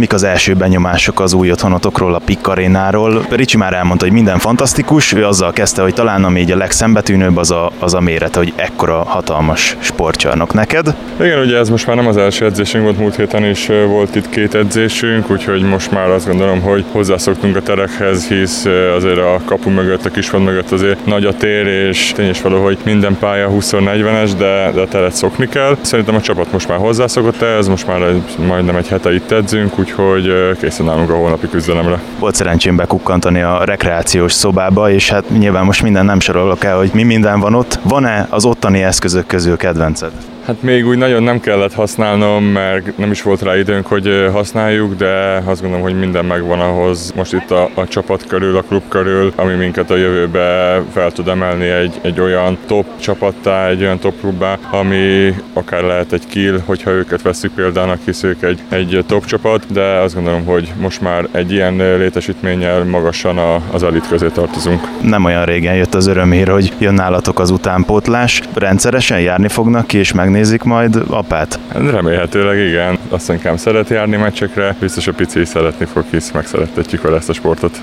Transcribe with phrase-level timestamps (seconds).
[0.00, 3.26] Mik az első benyomások az új otthonotokról, a Pikkarénáról?
[3.30, 7.36] Ricsi már elmondta, hogy minden fantasztikus, ő azzal kezdte, hogy talán ami így a legszembetűnőbb
[7.36, 10.94] az a, az a mérete, hogy ekkora hatalmas sportcsarnok neked.
[11.20, 14.28] Igen, ugye ez most már nem az első edzésünk volt, múlt héten is volt itt
[14.28, 18.64] két edzésünk, úgyhogy most már azt gondolom, hogy hozzászoktunk a terekhez, hisz
[18.96, 22.62] azért a kapu mögött, a kisfond mögött azért nagy a tér, és tény is való,
[22.62, 25.76] hogy minden pálya 20-40-es, de, de a teret szokni kell.
[25.80, 29.78] Szerintem a csapat most már hozzászokott ez, most már egy, majdnem egy hete itt edzünk,
[29.90, 32.00] úgyhogy készen állunk a holnapi küzdelemre.
[32.18, 36.90] Volt szerencsém bekukkantani a rekreációs szobába, és hát nyilván most minden nem sorolok el, hogy
[36.94, 37.78] mi minden van ott.
[37.82, 40.12] Van-e az ottani eszközök közül kedvenced?
[40.46, 44.94] Hát még úgy nagyon nem kellett használnom, mert nem is volt rá időnk, hogy használjuk,
[44.94, 48.82] de azt gondolom, hogy minden megvan ahhoz most itt a, a csapat körül, a klub
[48.88, 53.98] körül, ami minket a jövőbe fel tud emelni egy, egy olyan top csapattá, egy olyan
[53.98, 59.04] top klubbá, ami akár lehet egy kill, hogyha őket veszük példának, hisz ők egy, egy
[59.06, 64.08] top csapat, de azt gondolom, hogy most már egy ilyen létesítménnyel magasan a, az elit
[64.08, 64.80] közé tartozunk.
[65.02, 68.42] Nem olyan régen jött az örömhír, hogy jön nálatok az utánpótlás.
[68.54, 71.58] Rendszeresen járni fognak ki és megnézni megnézik majd apát?
[71.72, 72.98] Remélhetőleg igen.
[73.08, 77.28] Azt inkább szeret járni meccsekre, biztos a pici is szeretni fog, hisz megszerettetjük vele ezt
[77.28, 77.78] a sportot.